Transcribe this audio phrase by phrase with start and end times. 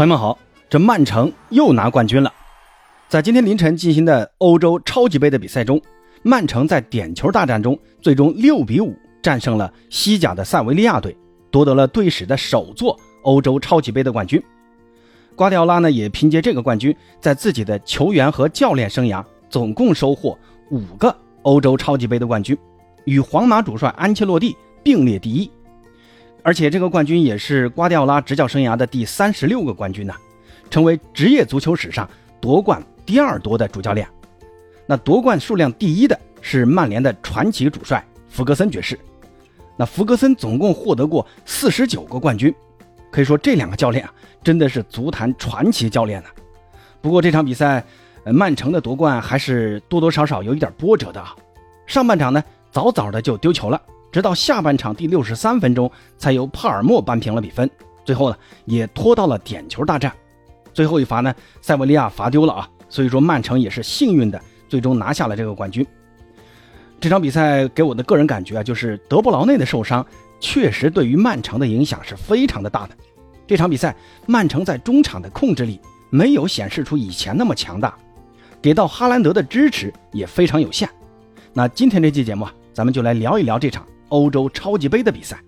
[0.00, 0.38] 朋友们好，
[0.70, 2.32] 这曼城又拿冠军了。
[3.06, 5.78] 在今天凌晨进行的欧洲超级杯的比赛中，
[6.22, 11.14] 曼城在点球大战中最终六比五战胜了西甲的塞维利亚队，
[11.50, 14.42] 夺得了队史的首座欧洲超级杯的冠军。
[15.36, 20.34] 瓜迪奥拉呢，也凭借这个冠军，在自己的球员和教练生涯总共收获
[20.70, 22.56] 五个欧洲超级杯的冠军，
[23.04, 25.50] 与皇马主帅安切洛蒂并列第一。
[26.42, 30.14] 而且这个冠军也是瓜迪奥拉执教生涯的第三十六个冠军呢，
[30.70, 32.08] 成为职业足球史上
[32.40, 34.08] 夺冠第二多的主教练。
[34.86, 38.98] 那夺冠数量第一的是曼联的传奇主帅弗格森爵士。
[39.76, 42.54] 那弗格森总共获得过四十九个冠军，
[43.10, 46.28] 可以说这两个教练啊，真的是足坛传奇教练呢。
[47.00, 47.84] 不过这场比赛，
[48.24, 51.34] 曼城的夺冠还是多多少少有一点波折的啊。
[51.86, 53.80] 上半场呢，早早的就丢球了。
[54.10, 57.68] 直到下半场第六十三分钟，才由帕尔默扳平了比分。
[58.04, 60.12] 最后呢，也拖到了点球大战。
[60.72, 65.86] 最后一罚呢，塞维利亚罚丢了啊，所以说曼城也是幸运的，最终拿下了这个冠军。
[67.00, 70.04] 这场比赛给我的个人感觉啊，就是德布劳内的受伤
[70.38, 72.96] 确实对于曼城的影响是非常的大的。
[73.46, 73.94] 这场比赛，
[74.26, 77.94] 曼城在中场的控制力没有显示出以前那么强大，
[78.60, 80.88] 给到哈兰德的支持也非常有限。
[81.52, 83.86] 那今天这期节目啊，咱们就来聊一聊这场。
[84.10, 85.42] 欧洲超级杯的比赛，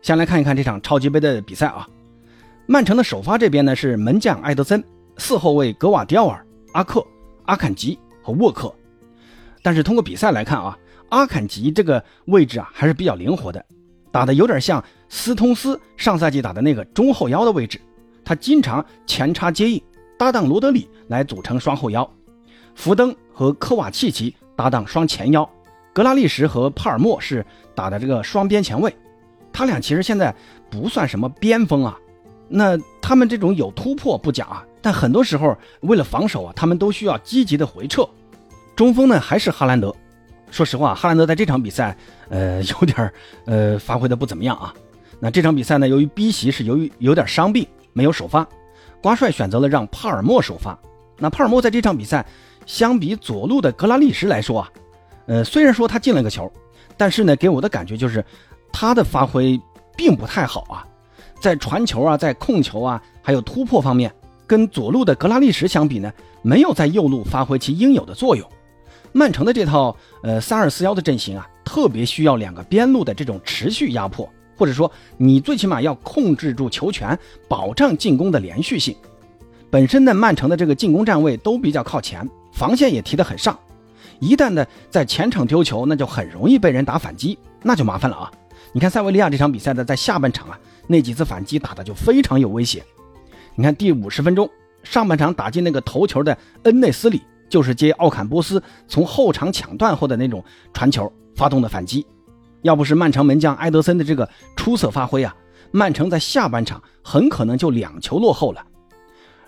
[0.00, 1.86] 先来看一看这场超级杯的比赛啊。
[2.66, 4.82] 曼城的首发这边呢是门将埃德森，
[5.18, 7.04] 四后卫格瓦迪奥尔、阿克、
[7.46, 8.72] 阿坎吉和沃克。
[9.62, 10.78] 但是通过比赛来看啊，
[11.08, 13.62] 阿坎吉这个位置啊还是比较灵活的，
[14.12, 17.80] 打的有点像斯通斯上赛季打的那个中后腰的位置，
[18.24, 19.82] 他经常前插接应，
[20.18, 22.08] 搭档罗德里来组成双后腰，
[22.74, 25.48] 福登和科瓦契奇搭档双前腰。
[25.92, 28.94] 格拉利什和帕尔默是打的这个双边前卫，
[29.52, 30.34] 他俩其实现在
[30.70, 31.98] 不算什么边锋啊。
[32.48, 38.08] 那他们这种有突破不假啊，但很多时候为了防守啊，他们都需要积极的回撤。
[38.74, 39.94] 中锋呢还是哈兰德。
[40.50, 41.96] 说实话，哈兰德在这场比赛，
[42.28, 43.12] 呃，有点
[43.44, 44.74] 呃发挥的不怎么样啊。
[45.20, 48.46] 那这场比赛呢，由于 B 席是由于有点伤病没有首发，
[49.00, 50.76] 瓜帅选择了让帕尔默首发。
[51.18, 52.26] 那帕尔默在这场比赛
[52.66, 54.70] 相比左路的格拉利什来说啊。
[55.30, 56.50] 呃，虽然说他进了个球，
[56.96, 58.24] 但是呢，给我的感觉就是
[58.72, 59.58] 他的发挥
[59.96, 60.84] 并不太好啊，
[61.40, 64.12] 在传球啊，在控球啊，还有突破方面，
[64.44, 68.44] 跟左路的格拉利什相比呢，没有在右路发挥其应有的作用。
[69.12, 77.16] 曼城的这套呃三二四幺的阵型啊，特别需要两个边路的这种持续压迫，或者说你最起码要控制住球权，
[77.48, 78.96] 保障进攻的连续性。
[79.70, 83.56] 本身呢，曼城的这个进攻站位都比较靠前，防线也提得很上。
[84.20, 88.30] 一旦呢在前场丢球，那就很容易被人打反击，那就麻烦了啊！
[88.72, 92.84] 你看塞维利亚这场比赛的在下半场啊，那几次反击打的就非常有威胁。
[93.56, 94.48] 你看第五十分钟，
[94.84, 102.06] 上半场打进那个头球的恩内斯里，就是接奥坎波斯从后场抢断后的那种传球发动的反击。
[102.62, 105.34] 要不是曼城门将埃德森的这个出色发挥啊，
[105.72, 108.64] 曼城在下半场很可能就两球落后了。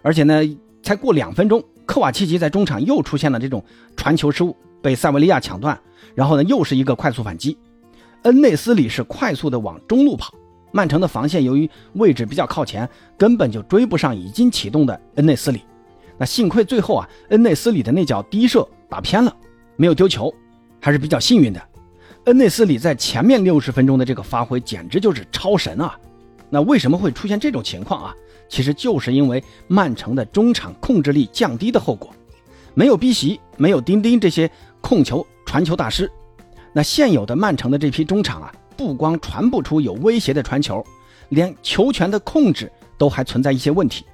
[0.01, 0.43] 而且呢，
[0.83, 1.63] 才过两分钟。
[1.93, 3.63] 科瓦契奇在中场又出现了这种
[3.99, 5.79] 传球失误，被塞维利亚抢断，
[6.15, 7.59] 然后呢又是一个快速反击。
[8.23, 10.33] 恩内斯里是快速的往中路跑，
[10.73, 12.89] 曼城的防线由于位置比较靠前，
[13.19, 15.61] 根本就追不上已经启动的恩内斯里。
[16.17, 19.37] 那幸亏最后啊，恩内斯里的那脚低射打偏了，
[19.77, 20.33] 没有丢球，
[20.81, 21.63] 还是比较幸运的。
[22.25, 25.95] 恩内斯里在前面六十分钟的这个发挥简直就是超神啊！
[26.49, 28.15] 那为什么会出现这种情况啊？
[28.53, 32.11] 其实就是因为曼城的中场控制力降低的后果，
[32.75, 34.49] 没有逼席，没有丁丁这些
[34.83, 36.13] 控球传球大师，
[36.71, 40.85] 那现有的曼城的这批中场啊，不光传不出有威胁的传球，
[41.31, 44.05] 连球权的控制都还存在一些问题。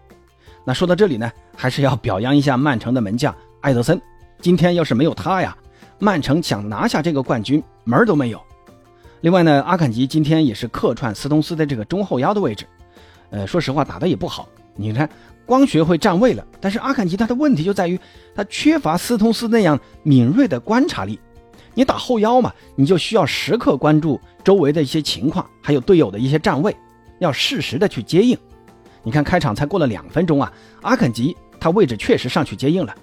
[0.65, 4.01] 那说到这里呢，还是要表扬一下曼城的门将埃德森，
[4.41, 5.57] 今天要是没有他呀，
[5.99, 8.41] 曼城想拿下这个冠军门儿都没有。
[9.23, 12.65] 另外呢，阿坎吉今天也是客串斯通斯的这个中后腰的位置。
[13.31, 14.49] 呃，说实话，打的也不好。
[14.75, 15.09] 你看，
[15.45, 17.99] 光学会站位了，但是阿坎吉他的问题就在于
[18.35, 21.19] 他缺乏斯通斯那样敏锐的观察力。
[21.75, 26.77] 你打后腰嘛，你就需要时刻关注周围的一些情况，还有队友的一些站位，
[27.19, 28.37] 要适时的去接应。
[29.03, 30.53] 你看，开场才过了两分钟啊，
[30.83, 32.95] 阿坎吉他位置确实上去接应了，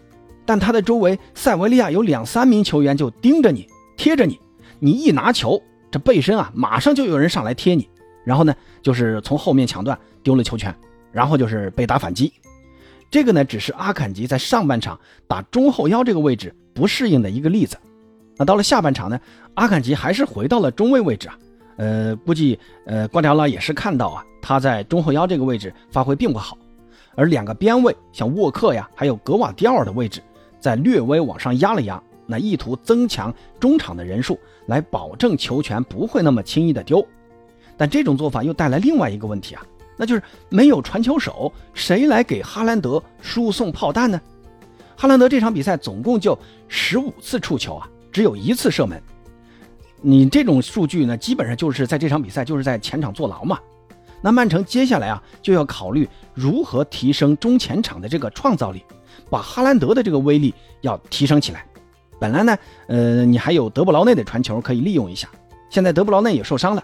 [0.46, 4.40] 但他的周围塞维利亚有两三名球员就盯着你，贴着你，
[4.80, 7.90] 你一拿球，这背身啊，马上就有人上来贴你。
[8.26, 10.76] 然后呢，就是从后面抢断丢了球权，
[11.14, 12.34] 然后就是被打反击。
[13.10, 17.78] 这个呢，只是阿坎吉在上半场打中后腰这个位置不适应的一个例子。
[18.36, 19.18] 那到了下半场呢，
[19.54, 21.40] 阿坎吉还是回到了中卫位置啊。
[21.78, 26.58] 呃，估计呃瓜迪奥拉也是看到啊，他在中后腰这个位置发挥并不好。
[27.16, 30.22] 而两个边位像沃克呀，还有格瓦迪奥尔的位置，
[30.60, 37.06] 在略微往上压了压，那意图增强中场的人数，来保证球权不会那么轻易的丢。
[37.78, 39.66] 但这种做法又带来另外一个问题啊，
[39.98, 44.20] 那就是没有传球手，谁来给哈兰德输送炮弹呢？
[44.96, 46.38] 哈兰德这场比赛总共就
[46.68, 49.02] 十五次触球啊，只有一次射门。
[50.02, 53.60] 你这种数据呢，基本上就是在这场比赛就是在前场坐牢嘛。
[54.22, 58.84] 那曼城接下来啊，就要考虑如何提升中前场的这个创造力，
[59.30, 61.66] 把哈兰德的这个威力要提升起来。
[62.20, 62.58] 本来呢，
[62.88, 65.28] 呃，你还有德布劳内的传球可以利用一下，
[65.70, 66.84] 现在德布劳内也受伤了，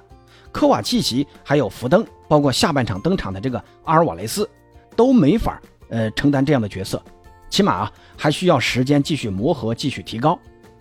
[0.52, 4.50] 科瓦契奇还有福登，包括下半场登场的这个阿尔瓦雷斯，
[4.96, 7.02] 都没法呃承担这样的角色，
[7.50, 10.38] 起码啊还需要时间继续磨合，继续提高。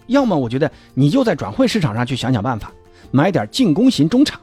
[0.06, 2.72] 要么我觉得你就在转会市场上去想想办法，
[3.11, 4.40] 买点进攻型中场。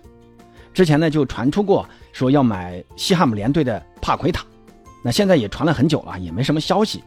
[0.73, 4.45] 之前呢就传出过说要买西汉姆联队的帕奎塔，
[5.03, 7.03] 那现在也传了很久了，也没什么消息。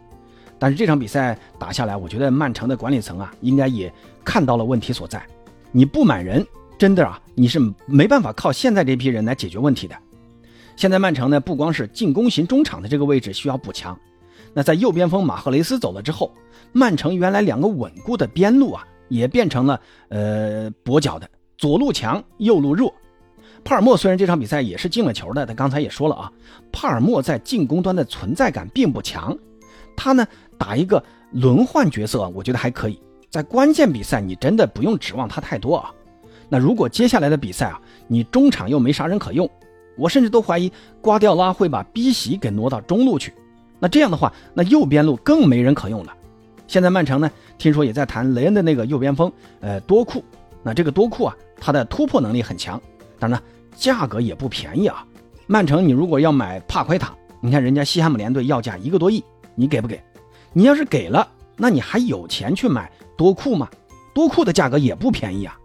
[0.58, 3.90] 但是这场比赛打下来，我觉得曼城的管理层啊，应该也
[4.22, 5.24] 看到了问题所在。
[5.72, 6.46] 你不买人，
[6.80, 9.94] 真的啊，你是没办法靠现在这批人来解决问题的。
[10.76, 13.94] 现在曼城呢，不光是进攻型中场的这个位置需要补强，
[14.54, 16.32] 那在右边锋马赫雷斯走了之后，
[16.72, 19.78] 曼城原来两个稳固的边路啊，也变成了
[20.08, 21.28] 呃跛脚的，
[21.58, 22.90] 左路强，右路弱。
[23.62, 26.32] 帕尔默虽然这场比赛也是进了球的，他刚才也说了啊，
[26.72, 29.36] 帕尔默在进攻端的存在感并不强，
[29.94, 30.26] 他呢。
[30.56, 33.00] 打一个轮换角色，我觉得还可以。
[33.30, 35.90] 在关键比赛，你真的不用指望他太多啊。
[36.50, 39.48] 那如果接下来的比赛啊，你中场又没啥人可用，
[39.96, 40.70] 我甚至都怀疑
[41.00, 43.32] 瓜迪奥拉会把 B 席给挪到中路去。
[43.78, 46.12] 那这样的话，那右边路更没人可用了。
[46.66, 50.22] 现在曼城呢，听说也在谈雷恩的那个右边锋，呃，多库。
[50.62, 52.80] 那这个多库啊，他的突破能力很强，
[53.18, 55.06] 当然呢，价格也不便宜啊。
[55.46, 59.24] 曼城，你如果要买帕奎塔，你看人家西汉姆联队要价一个多亿，
[59.54, 60.02] 你给不给？
[60.52, 61.26] 你要是给了，
[61.56, 63.68] 那你还有钱去买多库吗？
[64.12, 65.56] 多库的价格也不便宜啊，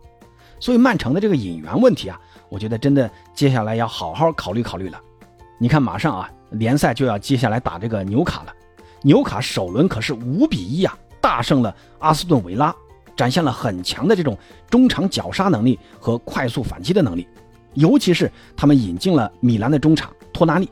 [0.59, 2.19] 所以曼城的这个引援问题啊，
[2.49, 4.99] 我觉得真的接下来要好好考虑考虑了。
[5.57, 8.53] 你看，马上啊，联赛就要接下来打这个纽卡了，
[9.01, 12.75] 纽卡首轮可是五比一啊，大胜了阿斯顿维拉，
[13.15, 14.37] 展现了很强的这种
[14.69, 17.27] 中场绞杀能力和快速反击的能力，
[17.73, 20.69] 尤其是他们引进了米兰的中场托纳利。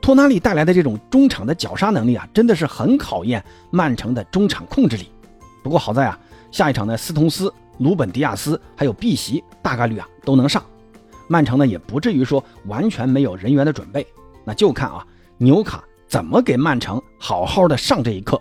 [0.00, 5.08] 托纳利带来的这种中场的绞杀能力啊，真的是很考验曼城的中场控制力。
[5.62, 6.18] 不过好在啊，
[6.52, 10.62] 下一场的斯通斯、鲁本迪亚斯还有碧席大概率啊都能上，
[11.28, 14.06] 曼城呢也不至于说完全没有人员的准备。
[14.44, 15.06] 那就看啊
[15.38, 18.40] 纽卡怎么给曼城好好的上这一课。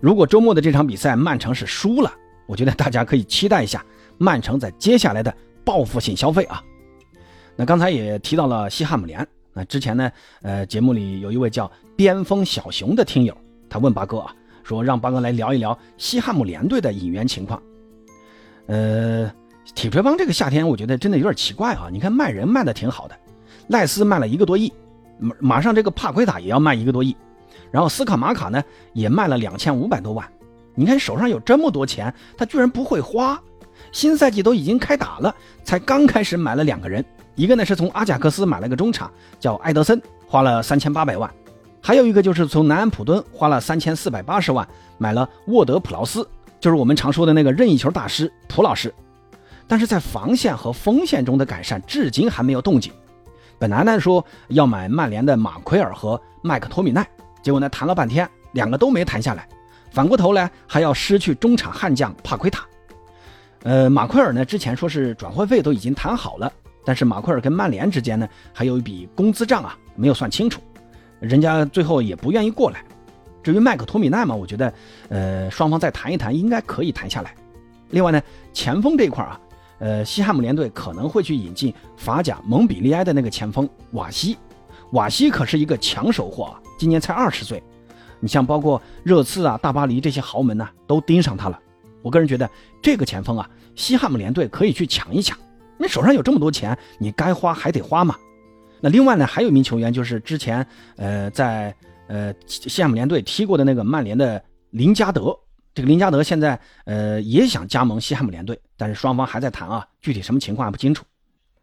[0.00, 2.12] 如果周末的这场比赛曼城是输了，
[2.46, 3.84] 我觉得大家可以期待一下
[4.16, 5.34] 曼城在接下来的
[5.64, 6.62] 报复性消费啊。
[7.56, 9.26] 那刚才也提到了西汉姆联。
[9.52, 10.10] 那之前呢，
[10.42, 13.36] 呃，节目里有一位叫边锋小熊的听友，
[13.68, 14.32] 他问八哥啊，
[14.62, 17.60] 说让八哥来聊一聊西汉姆联队的引援情况。
[18.68, 19.30] 呃，
[19.74, 23.16] 铁锤帮这个夏天我觉得真的有点奇怪啊，你看卖人卖的挺好的，
[23.68, 24.70] 赖斯卖了一个多亿，
[25.18, 27.16] 马马上这个帕奎塔也要卖一个多亿，
[27.70, 28.62] 然后斯卡马卡呢
[28.92, 30.26] 也卖了两千五百多万，
[30.74, 33.40] 你看手上有这么多钱，他居然不会花，
[33.90, 35.34] 新赛季都已经开打了，
[35.64, 37.04] 才刚开始买了两个人。
[37.34, 39.10] 一个呢是从阿贾克斯买了个中场，
[39.40, 41.30] 叫埃德森，花了三千八百万；
[41.80, 44.66] 还有一个就是从南安普敦花了三千四百八十万
[44.98, 46.28] 买了沃德普劳斯，
[46.60, 48.92] 就是我们常说的那个任意球大师普老师。
[49.66, 52.92] 但是在防线和锋线中的改善至今还没有动静。
[53.58, 57.06] 本来呢说要买曼联的马奎尔和麦克托米奈，
[57.42, 59.46] 结果呢谈了半天两个都没谈下来，
[59.90, 62.64] 反过头来还要失去中场悍将帕奎塔。
[63.64, 66.50] 呃，马奎尔呢之前说是转会费都已经谈好了。
[66.84, 70.62] 但是马奎尔跟曼联之间呢，还有一笔工资账啊，没有算清楚，
[71.20, 72.82] 人家最后也不愿意过来。
[73.48, 74.74] 至于麦克托米奈嘛，我觉得，
[75.08, 77.34] 呃，双方再谈一谈，应该可以谈下来。
[77.88, 78.20] 另外呢，
[78.52, 79.40] 前锋这一块啊，
[79.78, 84.36] 呃，西汉姆联队可能会去引进法甲蒙彼利埃的那个前锋瓦西，
[84.90, 87.62] 瓦西可是一个抢手货啊，今年才二十岁。
[88.20, 91.58] 你像包括热刺啊、大巴黎这些豪门呢，都盯上他了。
[92.02, 92.46] 我个人觉得
[92.82, 95.38] 这个前锋啊，西汉姆联队可以去抢一抢。
[95.78, 98.14] 你手上有这么多钱，你该花还得花嘛。
[98.82, 101.74] 那另外呢，还有一名球员，就是之前呃在
[102.08, 105.38] 呃西汉姆联队踢过的那个曼联的林加德。
[105.72, 111.04] 这个林加德现在呃也想加盟西汉姆联队，但是双方还在谈啊，具体什么情况还不清楚。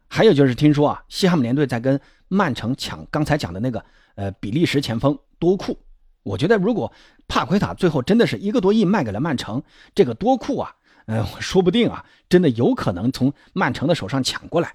[0.08, 2.00] 还有就是听说啊，西汉姆联队在跟
[2.30, 3.84] 曼城抢刚才讲的那个
[4.16, 5.78] 呃比利时前锋多库。
[6.24, 6.92] 我觉得如果
[7.28, 9.62] 帕奎塔最后真的是一个多亿卖给了曼城，
[9.94, 10.74] 这个多库啊。
[11.08, 14.74] 呃，说不定啊，真的有可能从曼城的手上抢过来。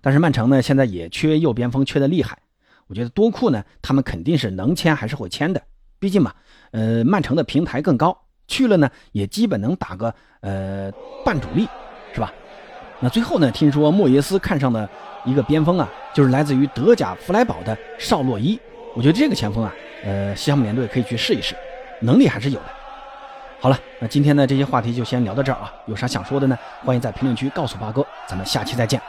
[0.00, 2.38] 但是曼城呢，现在也缺右边锋，缺的厉害。
[2.88, 5.62] 我觉得多库呢，他们肯定是能签还是会签的。
[6.00, 6.32] 毕竟嘛，
[6.70, 8.16] 呃，曼城的平台更高，
[8.46, 10.90] 去了呢也基本能打个呃
[11.24, 11.68] 半主力，
[12.12, 12.32] 是吧？
[13.00, 14.88] 那最后呢，听说莫耶斯看上的
[15.24, 18.58] 一个边锋啊，就是来自于德甲弗莱堡的绍洛伊。
[18.94, 21.54] 我觉得这个前锋啊，呃，西汉姆联队可以去试一试，
[22.00, 22.66] 能力还是有的。
[23.60, 26.56] 好了，那今天呢这些话题就先聊到这儿啊，有啥想说的呢？
[26.84, 29.00] 欢迎在评论区告诉八哥，咱们下期再见。